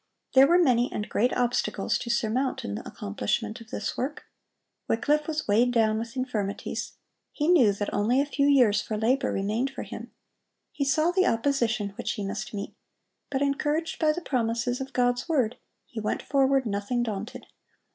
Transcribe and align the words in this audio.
There 0.33 0.47
were 0.47 0.57
many 0.57 0.91
and 0.91 1.07
great 1.07 1.31
obstacles 1.37 1.99
to 1.99 2.09
surmount 2.09 2.65
in 2.65 2.73
the 2.73 2.87
accomplishment 2.87 3.61
of 3.61 3.69
this 3.69 3.95
work. 3.95 4.23
Wycliffe 4.87 5.27
was 5.27 5.47
weighed 5.47 5.71
down 5.71 5.99
with 5.99 6.15
infirmities; 6.17 6.93
he 7.31 7.47
knew 7.47 7.71
that 7.73 7.93
only 7.93 8.19
a 8.19 8.25
few 8.25 8.47
years 8.47 8.81
for 8.81 8.97
labor 8.97 9.31
remained 9.31 9.69
for 9.69 9.83
him; 9.83 10.09
he 10.71 10.85
saw 10.85 11.11
the 11.11 11.27
opposition 11.27 11.89
which 11.97 12.13
he 12.13 12.25
must 12.25 12.51
meet; 12.51 12.73
but, 13.29 13.43
encouraged 13.43 13.99
by 13.99 14.11
the 14.11 14.21
promises 14.21 14.81
of 14.81 14.91
God's 14.91 15.29
word, 15.29 15.57
he 15.85 15.99
went 15.99 16.23
forward 16.23 16.65
nothing 16.65 17.03
daunted. 17.03 17.45